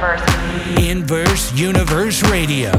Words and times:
Universe. 0.00 0.78
Inverse 0.78 1.52
Universe 1.52 2.22
Radio. 2.30 2.70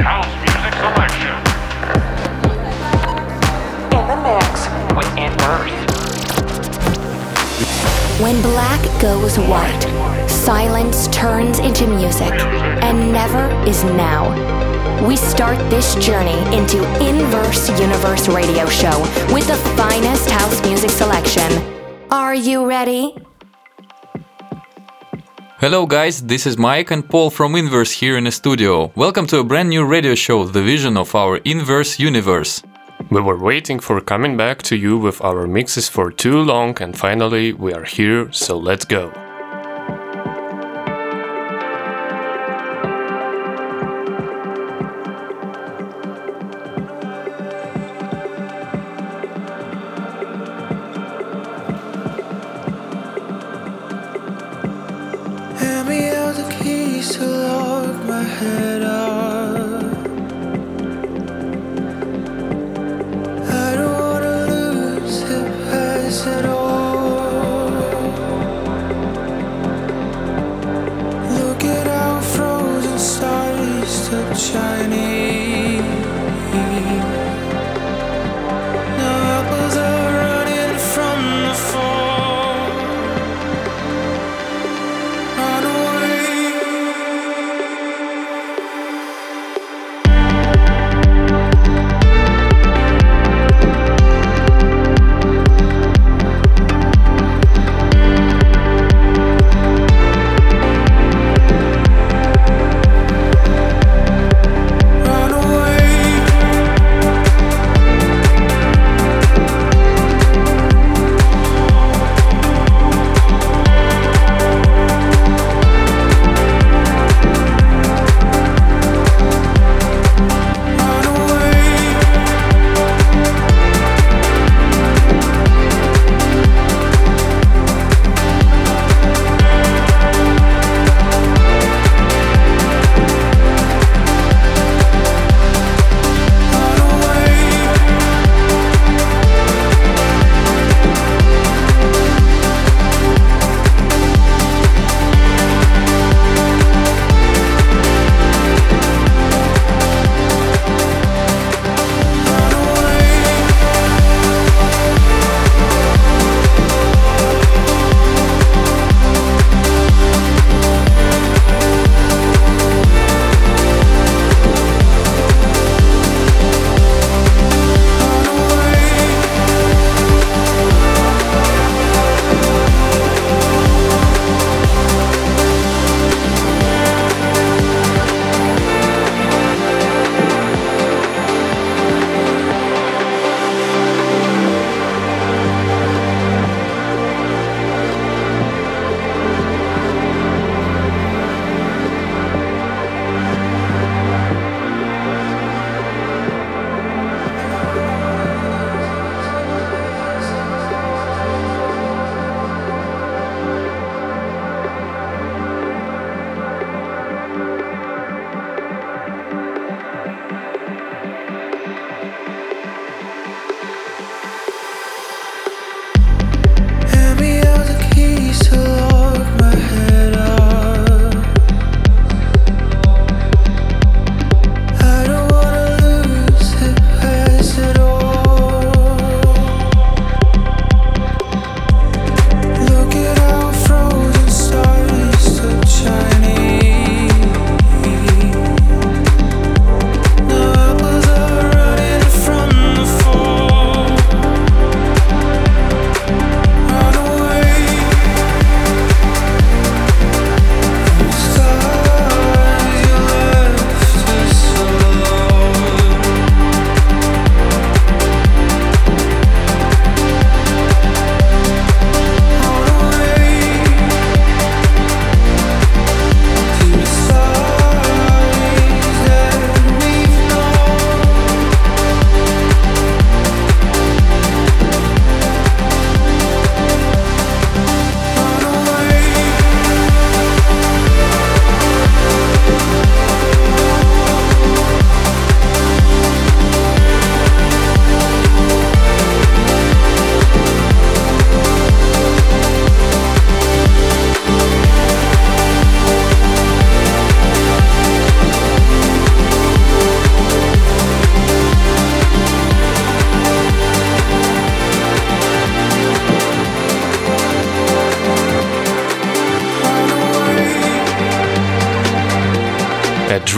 House 0.00 0.32
music 0.40 0.72
selection. 0.80 1.36
In 3.92 4.04
the 4.08 4.16
mix 4.24 4.68
with 4.96 5.10
Inverse. 5.18 5.76
When 8.22 8.40
black 8.40 8.80
goes 9.02 9.38
white, 9.38 10.26
silence 10.30 11.08
turns 11.08 11.58
into 11.58 11.86
music, 11.86 12.32
and 12.82 13.12
never 13.12 13.50
is 13.68 13.84
now. 13.84 14.32
We 15.06 15.16
start 15.16 15.58
this 15.68 15.94
journey 15.96 16.38
into 16.56 16.78
Inverse 17.06 17.68
Universe 17.78 18.28
Radio 18.28 18.64
Show 18.64 18.98
with 19.34 19.46
the 19.46 19.56
finest 19.76 20.30
house 20.30 20.62
music 20.62 20.88
selection. 20.88 21.52
Are 22.10 22.34
you 22.34 22.66
ready? 22.66 23.14
Hello 25.60 25.86
guys, 25.86 26.22
this 26.22 26.46
is 26.46 26.56
Mike 26.56 26.92
and 26.92 27.08
Paul 27.10 27.30
from 27.30 27.56
Inverse 27.56 27.90
here 27.90 28.16
in 28.16 28.22
the 28.22 28.30
studio. 28.30 28.92
Welcome 28.94 29.26
to 29.26 29.40
a 29.40 29.44
brand 29.44 29.70
new 29.70 29.84
radio 29.84 30.14
show, 30.14 30.44
the 30.44 30.62
vision 30.62 30.96
of 30.96 31.16
our 31.16 31.38
Inverse 31.38 31.98
universe. 31.98 32.62
We 33.10 33.20
were 33.20 33.36
waiting 33.36 33.80
for 33.80 34.00
coming 34.00 34.36
back 34.36 34.62
to 34.62 34.76
you 34.76 34.96
with 34.96 35.20
our 35.20 35.48
mixes 35.48 35.88
for 35.88 36.12
too 36.12 36.42
long 36.42 36.80
and 36.80 36.96
finally 36.96 37.52
we 37.54 37.72
are 37.72 37.82
here, 37.82 38.30
so 38.30 38.56
let's 38.56 38.84
go. 38.84 39.12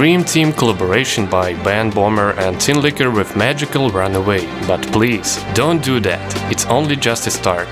Dream 0.00 0.24
team 0.24 0.50
collaboration 0.50 1.26
by 1.26 1.52
Band 1.62 1.94
Bomber 1.94 2.30
and 2.38 2.56
Tinlicker 2.56 3.14
with 3.14 3.36
Magical 3.36 3.90
Runaway. 3.90 4.46
But 4.66 4.80
please, 4.92 5.36
don't 5.52 5.84
do 5.84 6.00
that, 6.00 6.50
it's 6.50 6.64
only 6.64 6.96
just 6.96 7.26
a 7.26 7.30
start. 7.30 7.68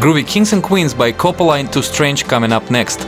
Groovy 0.00 0.26
Kings 0.26 0.54
and 0.54 0.62
Queens 0.62 0.94
by 0.94 1.12
Coppola 1.12 1.60
and 1.60 1.70
Too 1.70 1.82
Strange 1.82 2.24
coming 2.24 2.52
up 2.52 2.70
next. 2.70 3.00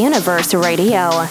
Universe 0.00 0.54
Radio. 0.54 1.28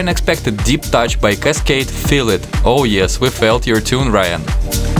Very 0.00 0.08
unexpected 0.08 0.56
deep 0.64 0.80
touch 0.80 1.20
by 1.20 1.34
Kaskade 1.34 1.90
Feel 1.90 2.30
It. 2.30 2.48
Oh 2.64 2.84
yes, 2.84 3.20
we 3.20 3.28
felt 3.28 3.66
your 3.66 3.82
tune, 3.82 4.10
Ryan. 4.10 4.40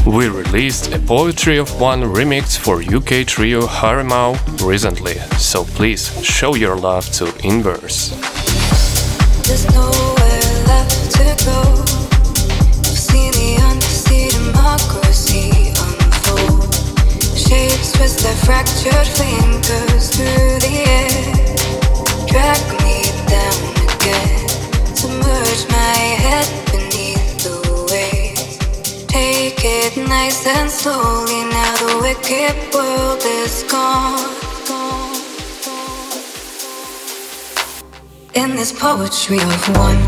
We 0.04 0.28
released 0.28 0.92
a 0.92 0.98
Poetry 0.98 1.56
of 1.56 1.80
One 1.80 2.02
remix 2.02 2.58
for 2.58 2.82
UK 2.82 3.26
trio 3.26 3.62
Harimau 3.62 4.36
recently, 4.60 5.14
so 5.38 5.64
please 5.64 6.12
show 6.22 6.54
your 6.54 6.76
love 6.76 7.10
to 7.12 7.24
Inverse. 7.42 8.10
There's 9.46 9.64
nowhere 9.72 10.44
left 10.68 11.12
to 11.16 11.24
go. 11.46 11.60
I've 12.84 13.00
seen 13.08 13.32
the 13.32 13.56
undersea 13.70 14.28
democracy 14.28 15.72
unfold. 15.80 16.74
Shapes 17.34 17.92
twist 17.92 18.20
their 18.20 18.36
fractured 18.44 19.08
fingers 19.16 20.10
through 20.14 20.60
the 20.60 20.74
air. 20.92 21.08
Drag 22.28 22.60
me 22.84 23.00
down 23.32 23.56
again. 23.96 24.39
Submerge 25.30 25.68
my 25.70 25.98
head 26.24 26.48
beneath 26.72 27.44
the 27.44 27.86
waves. 27.88 28.58
Take 29.06 29.60
it 29.64 29.96
nice 29.96 30.44
and 30.44 30.68
slowly. 30.68 31.44
Now 31.44 31.76
the 31.76 31.98
wicked 32.02 32.56
world 32.74 33.22
is 33.24 33.62
gone. 33.70 34.18
In 38.34 38.56
this 38.56 38.72
poetry 38.72 39.38
of 39.38 39.68
one. 39.76 40.00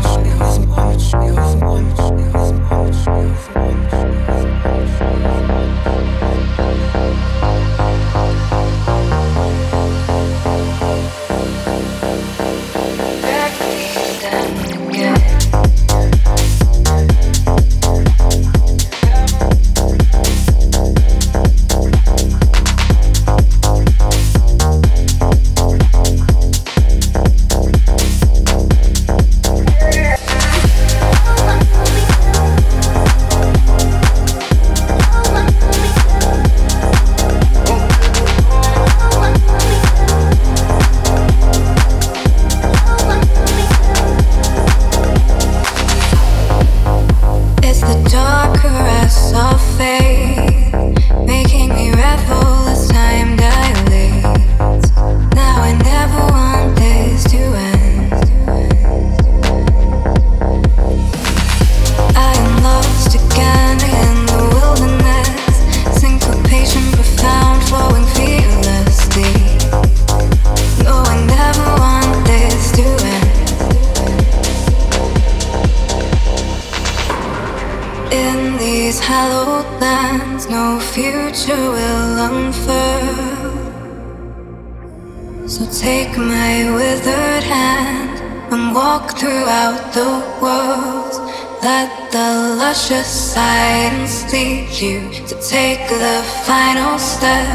You 94.83 95.09
to 95.27 95.35
take 95.39 95.87
the 95.87 96.17
final 96.45 96.99
step 96.99 97.47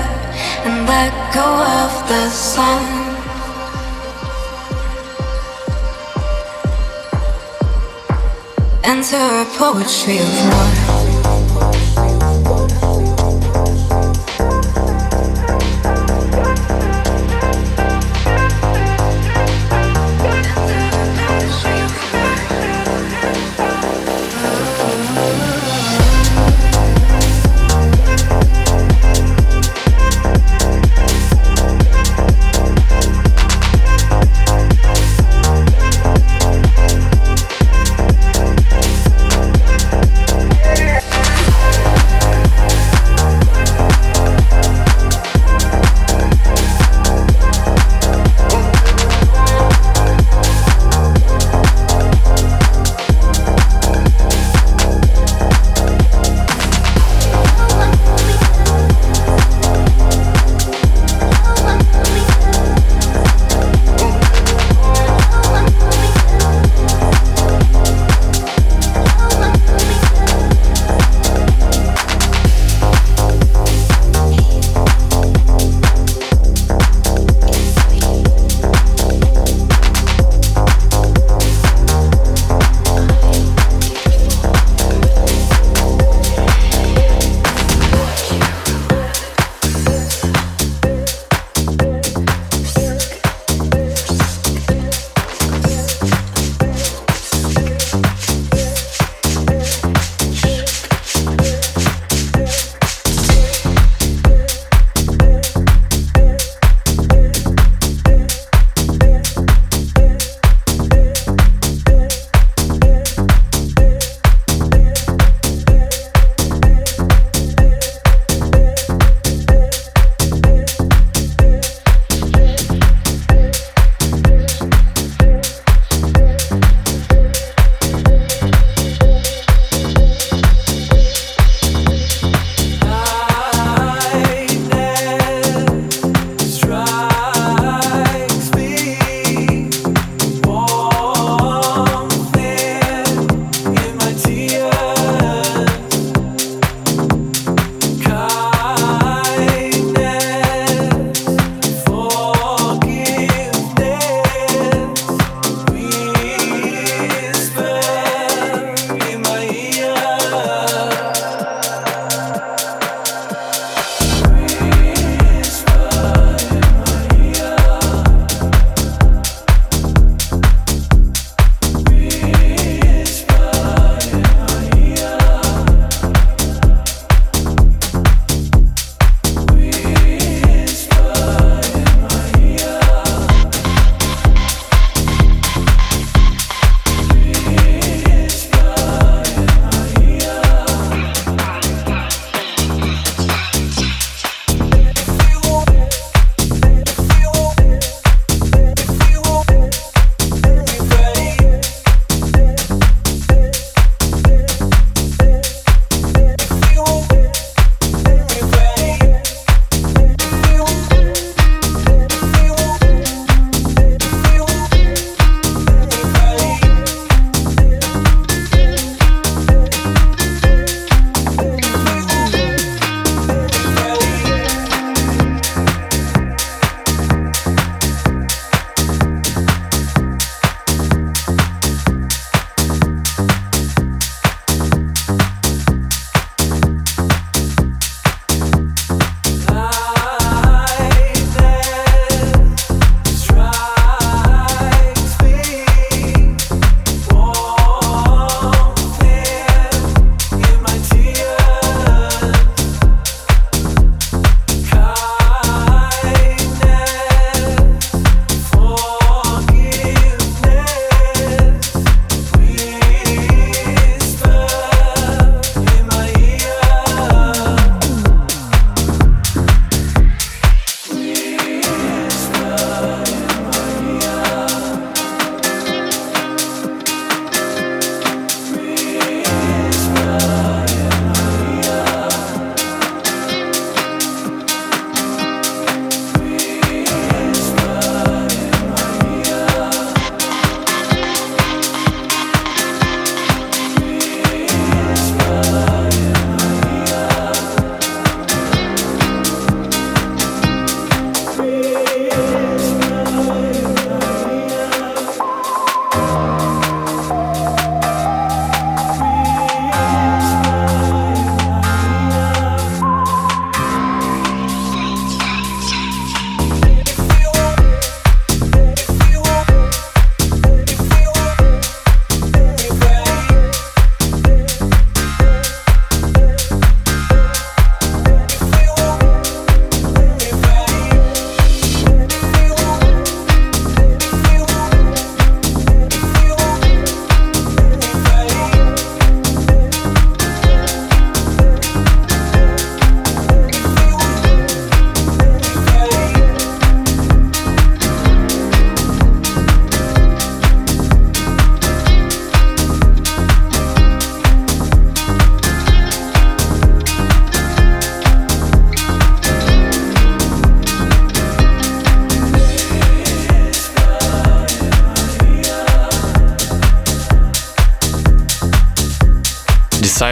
and 0.64 0.86
let 0.88 1.12
go 1.34 1.48
of 1.82 1.92
the 2.08 2.24
sun. 2.30 2.82
Enter 8.82 9.16
a 9.16 9.44
poetry 9.58 10.18
of 10.18 10.30
one. 10.54 10.97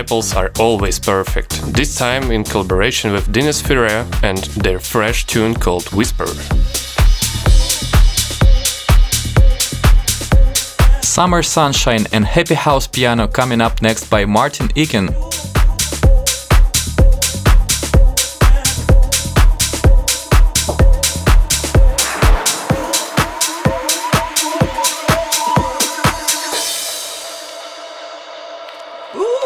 Disciples 0.07 0.37
are 0.37 0.53
always 0.61 1.01
perfect, 1.01 1.51
this 1.75 1.97
time 1.97 2.31
in 2.31 2.45
collaboration 2.45 3.11
with 3.11 3.27
Dinas 3.33 3.61
Firea 3.61 4.07
and 4.23 4.39
their 4.63 4.79
fresh 4.79 5.27
tune 5.27 5.53
called 5.53 5.91
Whisper. 5.93 6.29
Summer 11.03 11.43
Sunshine 11.43 12.07
and 12.13 12.25
Happy 12.25 12.55
House 12.55 12.87
Piano 12.87 13.27
coming 13.27 13.61
up 13.61 13.83
next 13.83 14.09
by 14.09 14.25
Martin 14.25 14.69
Ikin. 14.77 15.11
you 29.15 29.46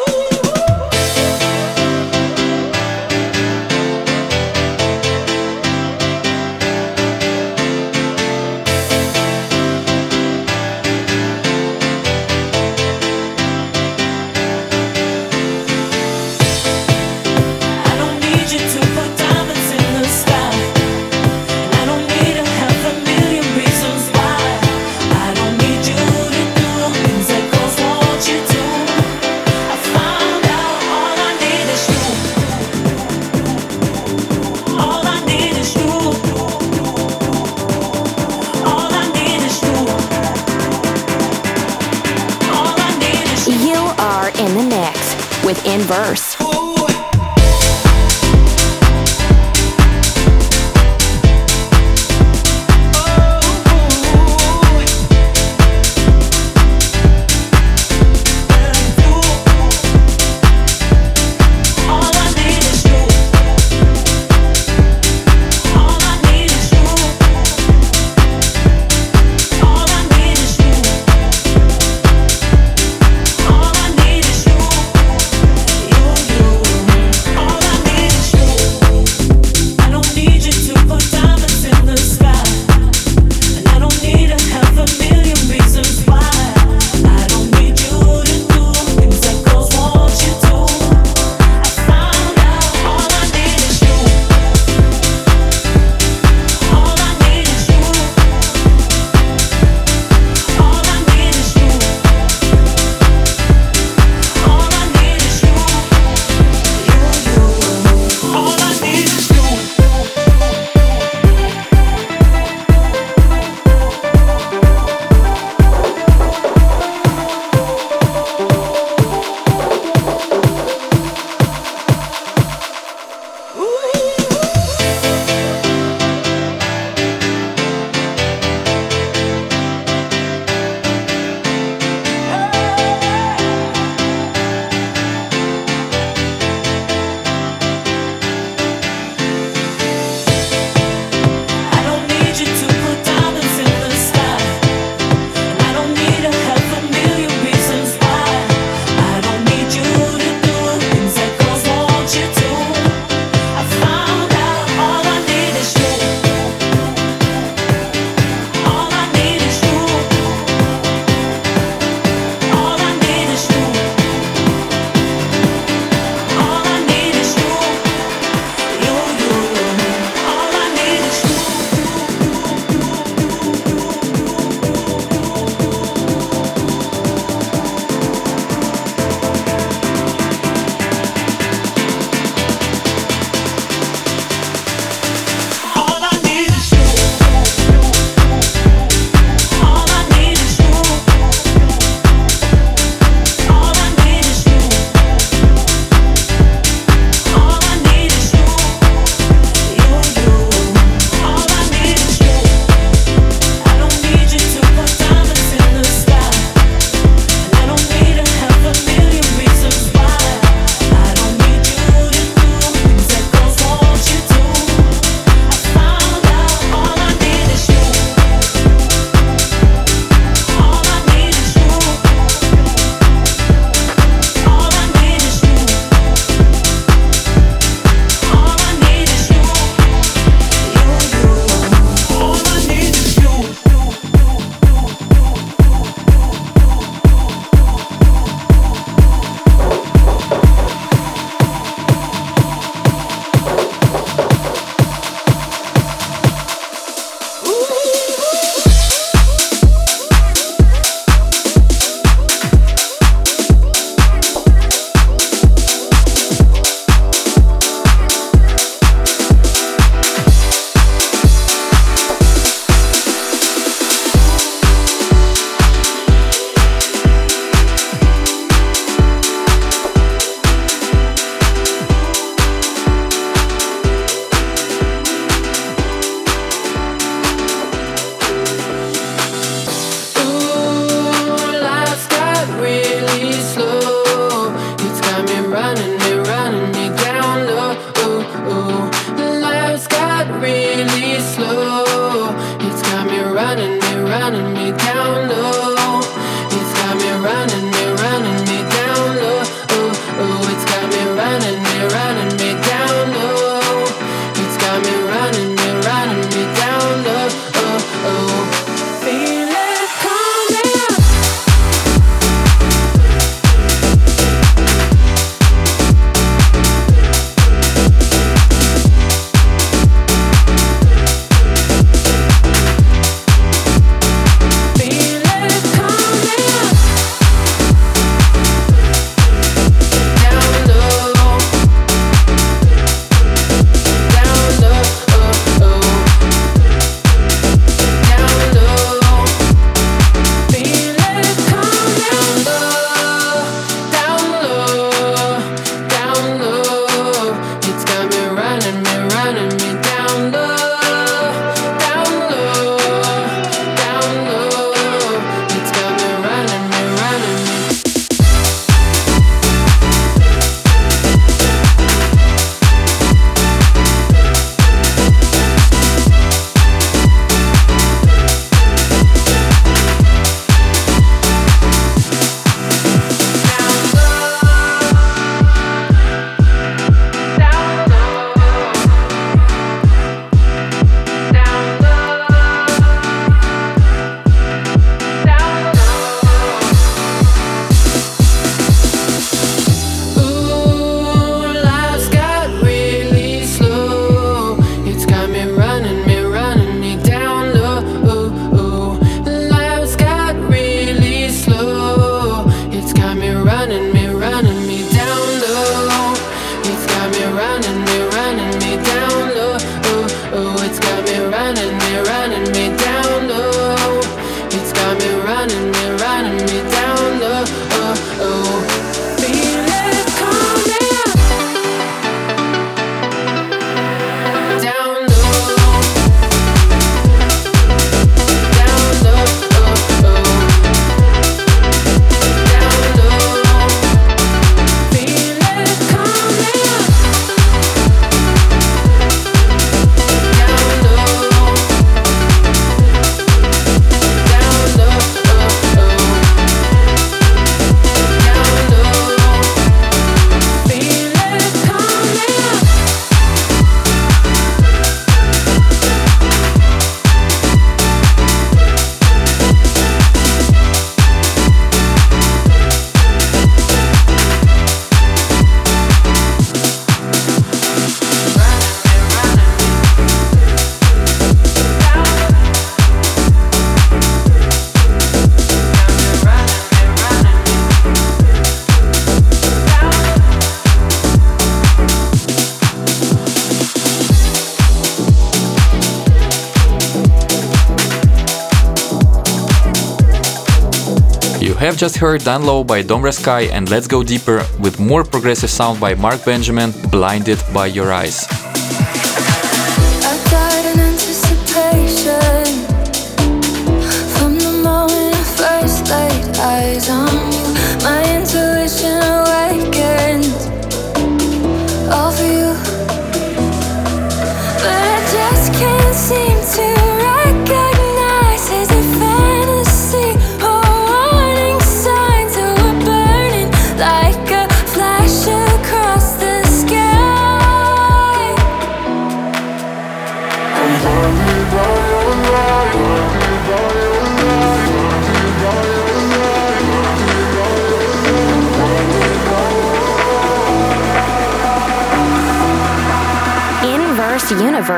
just 491.80 491.96
heard 491.96 492.22
Down 492.22 492.44
Low 492.44 492.62
by 492.62 492.82
Dombresky 492.82 493.50
and 493.50 493.70
Let's 493.70 493.86
Go 493.86 494.02
Deeper 494.02 494.46
with 494.58 494.78
more 494.78 495.02
progressive 495.02 495.48
sound 495.48 495.80
by 495.80 495.94
Mark 495.94 496.22
Benjamin, 496.26 496.72
Blinded 496.90 497.42
by 497.54 497.68
Your 497.68 497.90
Eyes. 497.90 498.26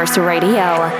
Universe 0.02 0.18
Radio. 0.18 0.90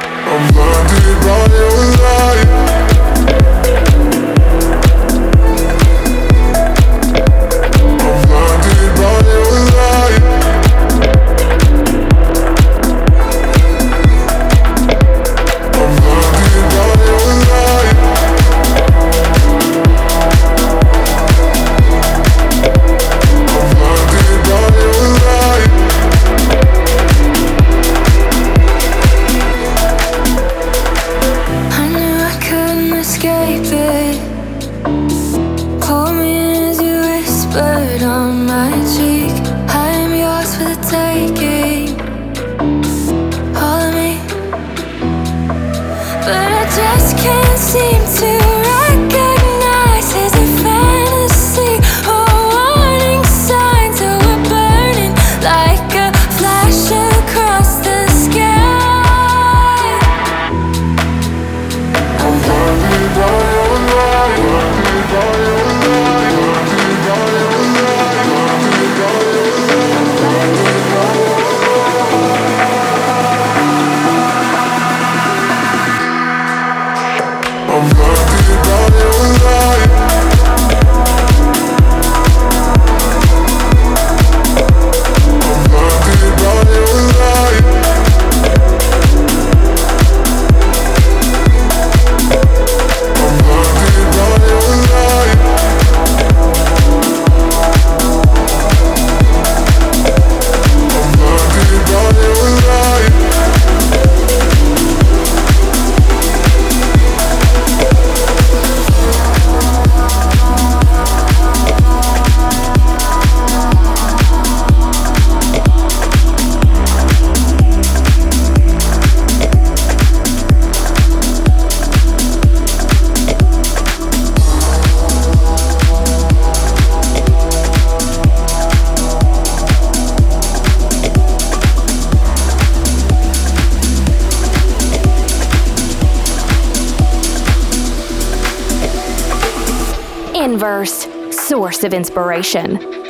Inverse, 140.53 141.09
source 141.31 141.83
of 141.83 141.95
inspiration. 141.95 143.02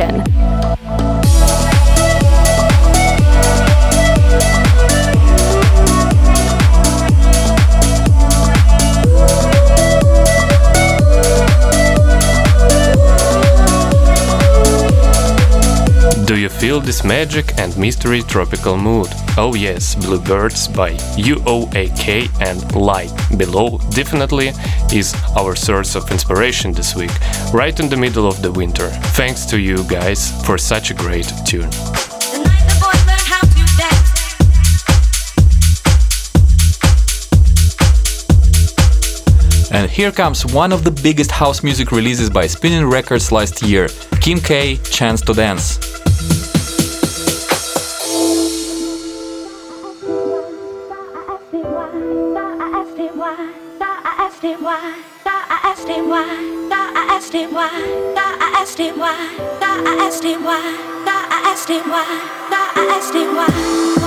Inspiration. 0.00 0.24
Do 16.24 16.36
you 16.36 16.48
feel 16.48 16.80
this 16.80 17.04
magic 17.04 17.58
and 17.58 17.76
mystery 17.76 18.22
tropical 18.22 18.76
mood? 18.76 19.08
Oh 19.38 19.54
yes, 19.54 19.94
Bluebirds 19.94 20.68
by 20.68 20.92
UOAK 21.16 22.28
and 22.42 22.74
Light 22.76 23.10
Below 23.38 23.78
definitely 23.90 24.48
is 24.92 25.14
our 25.38 25.54
source 25.54 25.94
of 25.94 26.10
inspiration 26.10 26.72
this 26.72 26.94
week, 26.94 27.10
right 27.52 27.78
in 27.80 27.88
the 27.88 27.96
middle 27.96 28.26
of 28.26 28.42
the 28.42 28.52
winter. 28.52 28.90
Thanks 29.16 29.46
to 29.46 29.58
you 29.58 29.84
guys 29.84 30.30
for 30.44 30.58
such 30.58 30.90
a 30.90 30.94
great 30.94 31.32
tune. 31.46 31.70
And 39.72 39.90
here 39.90 40.12
comes 40.12 40.44
one 40.44 40.72
of 40.72 40.84
the 40.84 40.90
biggest 41.02 41.30
house 41.30 41.62
music 41.62 41.90
releases 41.90 42.28
by 42.28 42.46
Spinnin' 42.46 42.90
Records 42.90 43.32
last 43.32 43.62
year 43.62 43.88
Kim 44.20 44.38
K, 44.40 44.76
Chance 44.76 45.22
to 45.22 45.32
Dance. 45.32 45.91
Asked 60.12 60.24
him 60.24 60.44
why. 60.44 60.60
I 61.06 61.50
asked 61.50 61.68
him 61.68 61.88
why. 61.88 62.04
I 62.50 62.86
asked 62.96 63.14
him 63.14 63.34
why. 63.34 64.01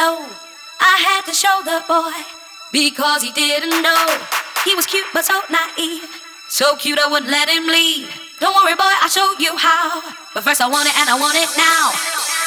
flow. 0.00 0.24
I 0.80 0.96
had 1.08 1.22
to 1.28 1.34
show 1.34 1.56
the 1.64 1.84
boy 1.84 2.16
because 2.72 3.22
he 3.22 3.32
didn't 3.32 3.82
know. 3.82 4.04
He 4.64 4.74
was 4.74 4.86
cute 4.86 5.06
but 5.12 5.24
so 5.24 5.36
naive. 5.52 6.08
So 6.48 6.76
cute 6.76 6.98
I 6.98 7.06
wouldn't 7.06 7.30
let 7.30 7.48
him 7.48 7.66
leave. 7.66 8.08
Don't 8.40 8.54
worry, 8.56 8.74
boy, 8.74 8.94
I'll 9.04 9.12
show 9.12 9.28
you 9.38 9.52
how. 9.56 10.00
But 10.32 10.44
first 10.44 10.60
I 10.60 10.68
want 10.68 10.88
it 10.88 10.96
and 10.96 11.08
I 11.10 11.16
want 11.20 11.36
it 11.36 11.50
now. 11.56 11.84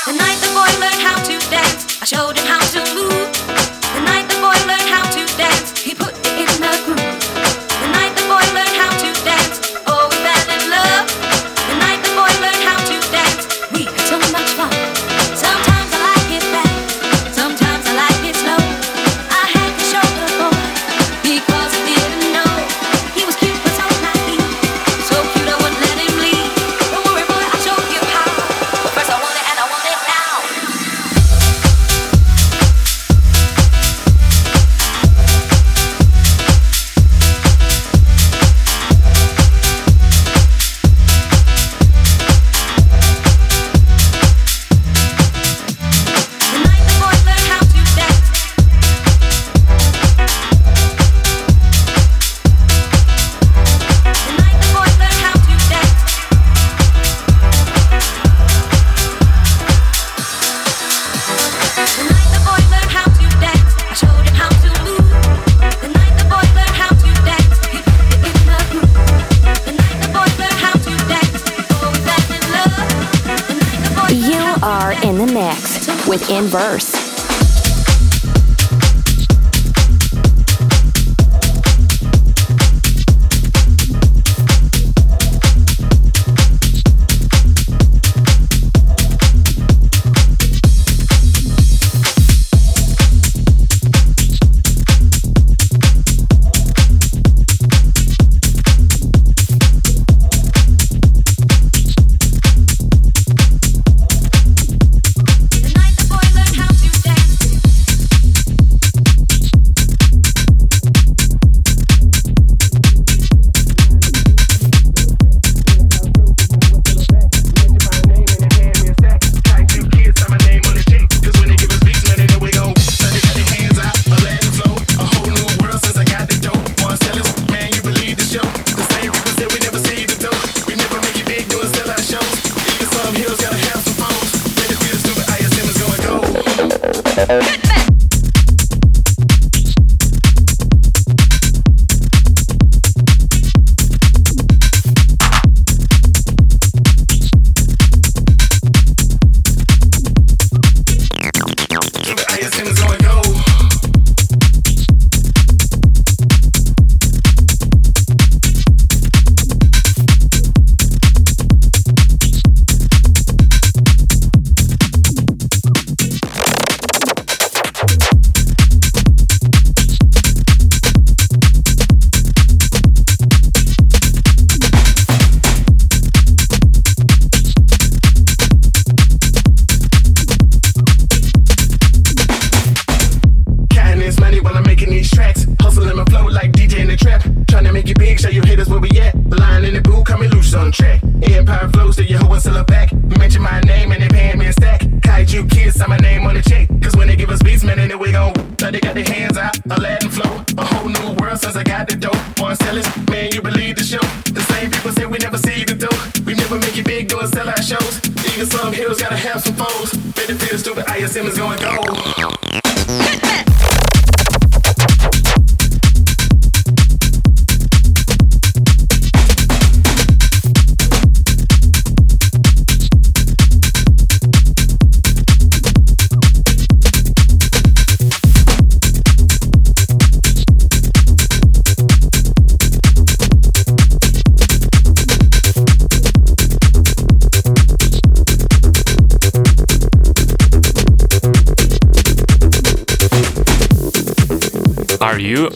The 0.08 0.14
night 0.18 0.40
the 0.42 0.50
boy 0.58 0.72
learned 0.82 1.02
how 1.06 1.18
to 1.30 1.36
dance, 1.54 2.02
I 2.02 2.06
showed 2.06 2.36
him 2.38 2.48
how 2.50 2.64
to 2.74 2.82
move. 2.98 3.30
The 3.94 4.02
night 4.02 4.26
the 4.32 4.40
boy 4.42 4.58
learned 4.70 4.90
how 4.90 5.06
to 5.14 5.22
dance. 5.38 5.73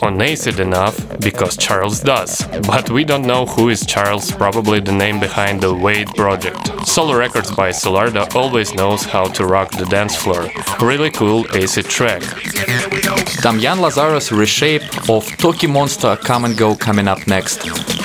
on 0.02 0.22
acid 0.22 0.60
enough 0.60 0.98
because 1.20 1.58
Charles 1.58 2.02
does. 2.02 2.46
But 2.64 2.90
we 2.90 3.04
don't 3.04 3.26
know 3.26 3.46
who 3.46 3.70
is 3.70 3.86
Charles, 3.86 4.32
probably 4.32 4.80
the 4.80 4.92
name 4.92 5.20
behind 5.20 5.62
the 5.62 5.74
Wade 5.74 6.10
project. 6.16 6.88
Solo 6.88 7.18
Records 7.18 7.52
by 7.52 7.70
Solarda 7.70 8.34
always 8.36 8.74
knows 8.74 9.04
how 9.04 9.26
to 9.26 9.46
rock 9.46 9.72
the 9.72 9.86
dance 9.86 10.16
floor. 10.16 10.50
Really 10.82 11.12
cool 11.12 11.46
acid 11.56 11.86
track. 11.86 12.24
Damian 13.42 13.80
Lazarus 13.80 14.32
reshape 14.32 15.10
of 15.10 15.26
Toki 15.38 15.68
Monster 15.68 16.16
Come 16.18 16.46
and 16.46 16.58
Go 16.58 16.76
coming 16.76 17.08
up 17.08 17.26
next. 17.28 17.97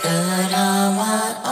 Could 0.00 0.52
I 0.52 0.96
want? 0.96 1.47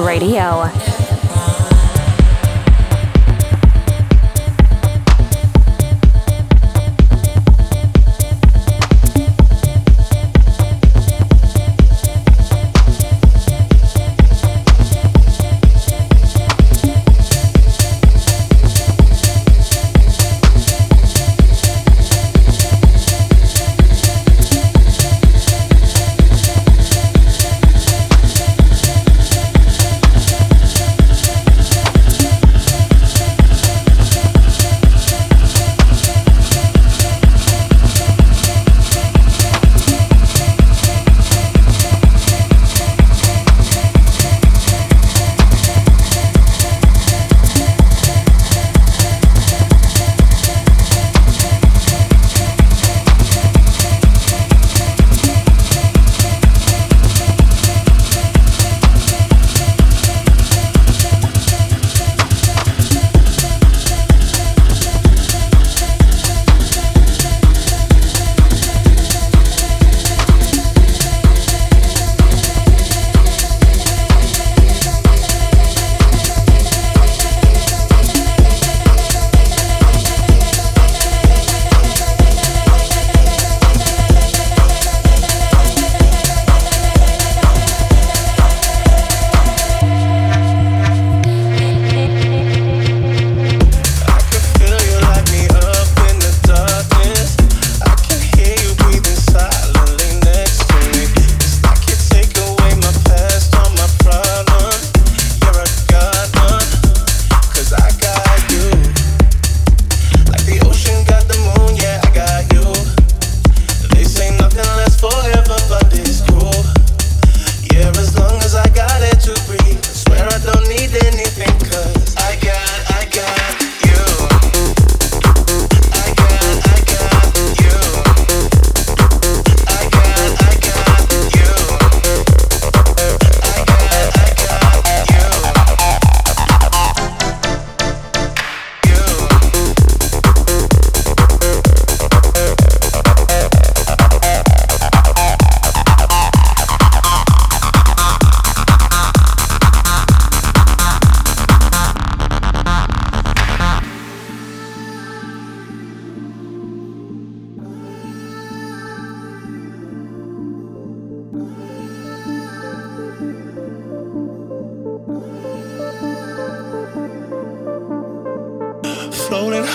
Radio. 0.00 0.39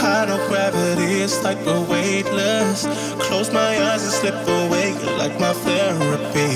high, 0.05 0.25
no 0.29 0.37
gravity, 0.47 1.25
it's 1.25 1.41
like 1.43 1.57
we're 1.65 1.85
weightless. 1.89 2.85
Close 3.25 3.49
my 3.51 3.71
eyes 3.89 4.03
and 4.05 4.13
slip 4.13 4.37
away, 4.45 4.93
you're 5.01 5.17
like 5.17 5.35
my 5.39 5.53
therapy. 5.65 6.51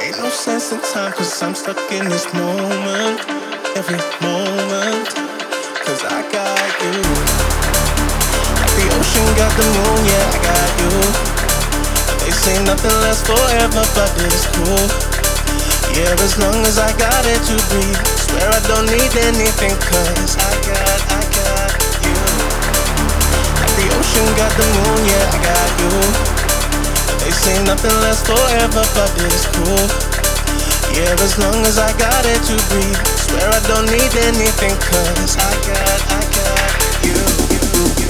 Ain't 0.00 0.18
no 0.20 0.28
sense 0.28 0.72
in 0.72 0.80
time, 0.92 1.12
cause 1.16 1.32
I'm 1.42 1.54
stuck 1.54 1.80
in 1.96 2.04
this 2.12 2.26
moment, 2.36 3.16
every 3.80 4.00
moment. 4.20 5.08
Cause 5.84 6.02
I 6.04 6.20
got 6.36 6.70
you. 6.84 7.00
The 8.76 8.84
ocean 8.98 9.28
got 9.40 9.52
the 9.56 9.66
moon, 9.76 10.00
yeah, 10.12 10.36
I 10.36 10.38
got 10.48 10.70
you. 10.82 10.94
They 12.20 12.32
say 12.44 12.56
nothing 12.68 12.96
lasts 13.00 13.24
forever, 13.24 13.84
but 13.96 14.10
it's 14.28 14.44
cool. 14.54 14.86
Yeah, 15.96 16.24
as 16.26 16.38
long 16.38 16.60
as 16.70 16.78
I 16.78 16.90
got 17.04 17.22
it 17.26 17.40
to 17.48 17.56
breathe. 17.68 18.04
Swear 18.28 18.48
I 18.48 18.60
don't 18.70 18.86
need 18.86 19.12
anything, 19.26 19.74
cause 19.88 20.36
I 20.38 20.52
got 20.68 20.89
ocean, 24.10 24.26
got 24.36 24.50
the 24.56 24.66
moon, 24.66 25.06
yeah, 25.06 25.34
I 25.34 25.38
got 25.38 25.70
you. 25.80 25.92
They 27.22 27.30
say 27.30 27.62
nothing 27.64 27.94
lasts 28.02 28.26
forever, 28.26 28.82
but 28.94 29.10
it's 29.22 29.46
cool. 29.54 29.86
Yeah, 30.94 31.14
as 31.22 31.38
long 31.38 31.64
as 31.66 31.78
I 31.78 31.92
got 31.98 32.24
it 32.26 32.42
to 32.50 32.56
breathe. 32.70 33.06
Swear 33.16 33.48
I 33.48 33.60
don't 33.68 33.86
need 33.86 34.12
anything, 34.26 34.74
cause 34.78 35.36
I 35.38 35.52
got, 35.66 36.00
I 36.10 36.22
got 36.34 37.04
you. 37.04 37.14
you, 37.54 38.04
you. 38.04 38.09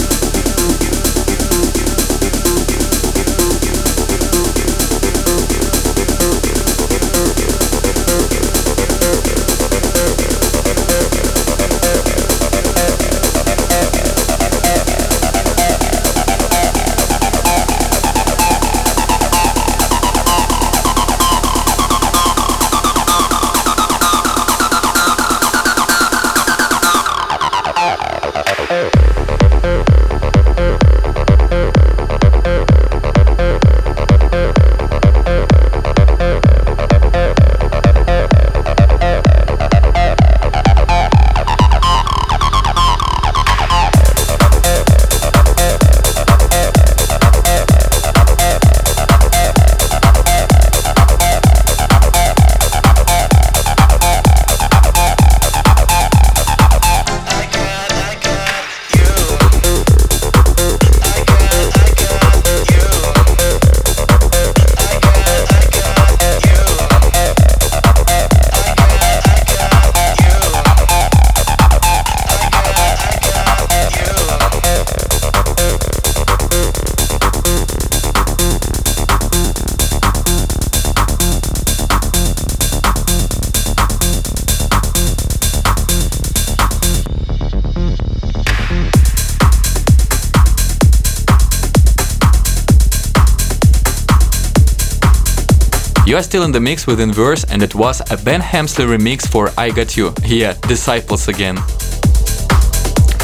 Are 96.21 96.23
still 96.23 96.43
in 96.43 96.53
the 96.53 96.61
mix 96.61 96.87
with 96.87 97.01
Inverse, 97.01 97.45
and 97.45 97.63
it 97.63 97.75
was 97.75 98.03
a 98.11 98.17
Ben 98.19 98.43
Hemsley 98.43 98.85
remix 98.85 99.27
for 99.27 99.51
I 99.57 99.71
Got 99.71 99.97
You. 99.97 100.13
Yeah, 100.23 100.53
Disciples 100.69 101.29
again. 101.29 101.55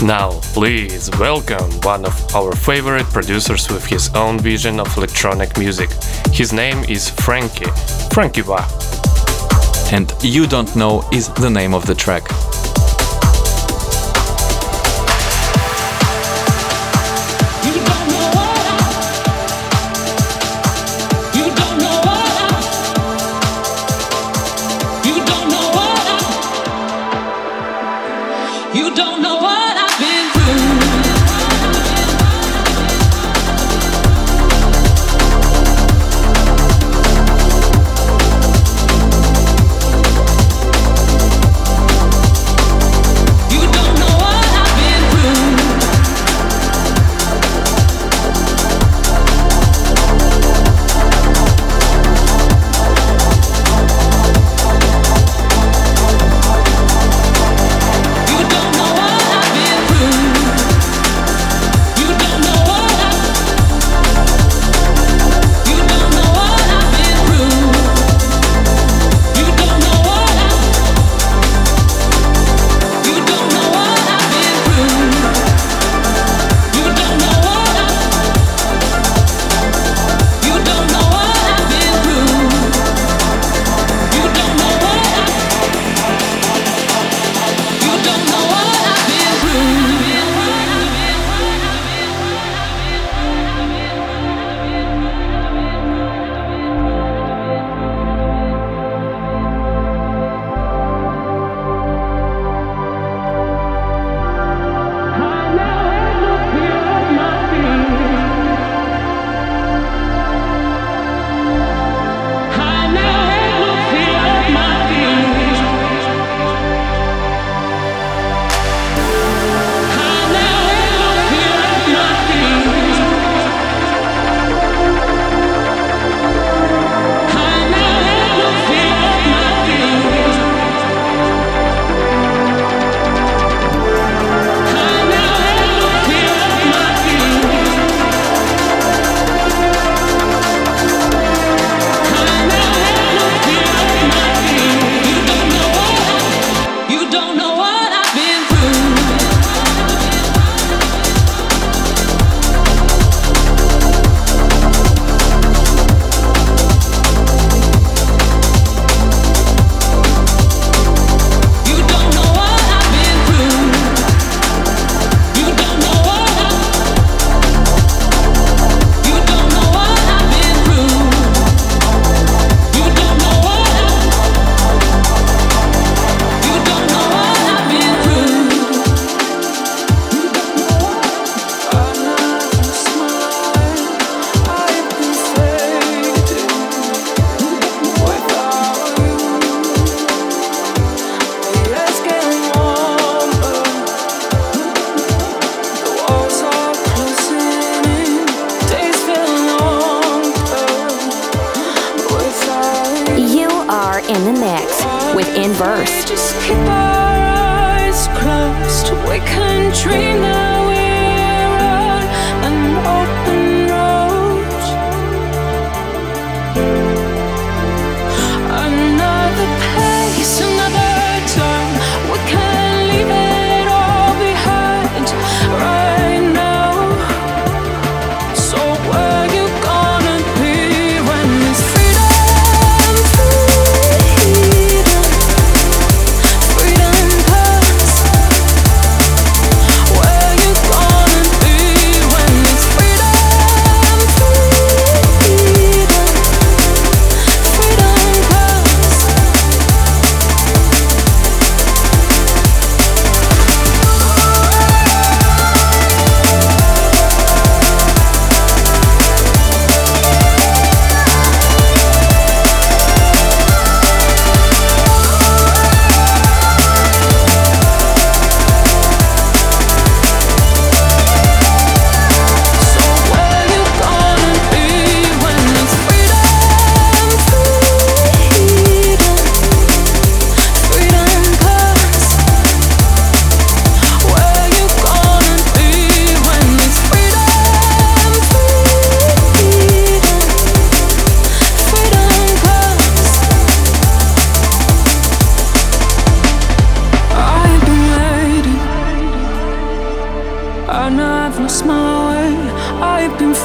Now, 0.03 0.41
please 0.55 1.11
welcome 1.19 1.71
one 1.83 2.07
of 2.07 2.35
our 2.35 2.57
favorite 2.57 3.05
producers 3.13 3.69
with 3.69 3.85
his 3.85 4.09
own 4.15 4.41
vision 4.41 4.81
of 4.81 4.97
electronic 4.97 5.59
music. 5.59 5.91
His 6.33 6.55
name 6.55 6.85
is 6.85 7.11
Frankie, 7.11 7.71
Frankie 8.15 8.41
Wah. 8.41 8.67
And 9.93 10.11
You 10.23 10.47
Don't 10.47 10.75
Know 10.75 11.07
is 11.13 11.29
the 11.29 11.51
name 11.51 11.75
of 11.75 11.85
the 11.85 11.95
track. 11.95 12.25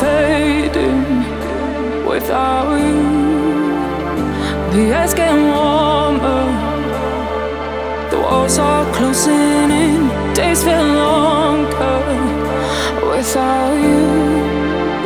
fading 0.01 1.03
without 2.11 2.69
you. 2.83 3.01
The 4.73 4.83
air's 4.97 5.13
getting 5.13 5.45
warmer, 5.55 6.45
the 8.09 8.19
walls 8.25 8.57
are 8.57 8.85
closing 8.95 9.69
in. 9.85 10.01
Days 10.33 10.63
feel 10.63 10.87
longer 11.05 11.99
without 13.11 13.73
you. 13.85 14.01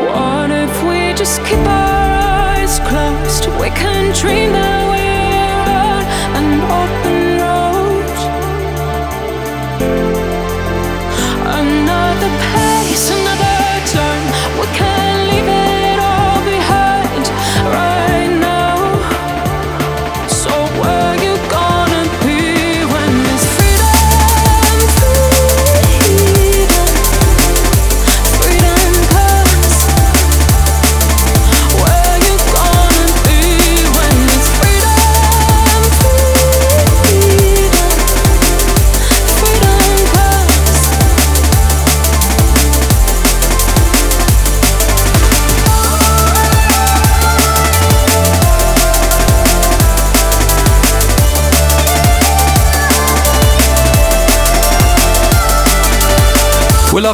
What 0.08 0.50
if 0.64 0.74
we 0.88 1.00
just 1.22 1.38
keep 1.48 1.66
our 1.82 2.10
eyes 2.54 2.80
closed? 2.90 3.44
We 3.62 3.70
can 3.82 4.04
dream. 4.22 4.54
Of 4.56 4.85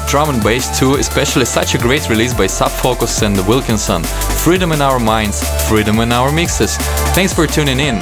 drum 0.07 0.29
and 0.29 0.43
bass 0.43 0.77
too, 0.77 0.95
especially 0.95 1.45
such 1.45 1.75
a 1.75 1.77
great 1.77 2.09
release 2.09 2.33
by 2.33 2.47
Sub 2.47 2.71
Focus 2.71 3.21
and 3.21 3.35
Wilkinson. 3.47 4.03
Freedom 4.43 4.71
in 4.71 4.81
our 4.81 4.99
minds, 4.99 5.43
freedom 5.67 5.99
in 5.99 6.11
our 6.11 6.31
mixes. 6.31 6.77
Thanks 7.15 7.33
for 7.33 7.47
tuning 7.47 7.79
in. 7.79 7.95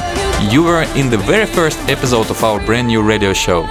You 0.51 0.63
were 0.63 0.83
in 0.95 1.09
the 1.09 1.17
very 1.17 1.45
first 1.45 1.79
episode 1.89 2.29
of 2.29 2.43
our 2.43 2.59
brand 2.65 2.87
new 2.87 3.01
radio 3.01 3.33
show. 3.33 3.61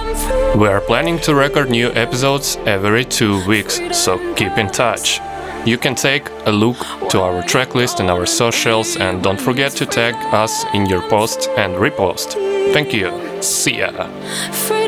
We 0.55 0.67
are 0.67 0.81
planning 0.81 1.19
to 1.19 1.35
record 1.35 1.69
new 1.69 1.91
episodes 1.93 2.57
every 2.65 3.05
two 3.05 3.45
weeks, 3.47 3.79
so 3.91 4.17
keep 4.35 4.57
in 4.57 4.67
touch. 4.67 5.19
You 5.65 5.77
can 5.77 5.95
take 5.95 6.29
a 6.45 6.51
look 6.51 6.77
to 7.09 7.21
our 7.21 7.43
tracklist 7.43 7.99
and 7.99 8.09
our 8.09 8.25
socials 8.25 8.95
and 8.97 9.21
don't 9.21 9.39
forget 9.39 9.73
to 9.73 9.85
tag 9.85 10.15
us 10.33 10.65
in 10.73 10.85
your 10.85 11.01
post 11.09 11.49
and 11.57 11.75
repost. 11.75 12.33
Thank 12.73 12.93
you. 12.93 13.11
See 13.41 13.79
ya. 13.79 14.78